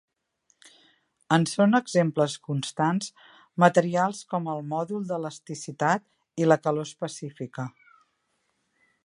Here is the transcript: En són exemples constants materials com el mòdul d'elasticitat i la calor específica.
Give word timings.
En 1.35 1.43
són 1.49 1.79
exemples 1.79 2.37
constants 2.47 3.11
materials 3.65 4.23
com 4.35 4.49
el 4.55 4.65
mòdul 4.73 5.05
d'elasticitat 5.13 6.09
i 6.45 6.49
la 6.49 6.59
calor 6.67 6.91
específica. 6.91 7.69